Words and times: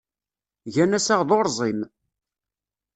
Gan 0.73 0.97
assaɣ 0.97 1.21
d 1.27 1.29
urẓim. 1.37 1.79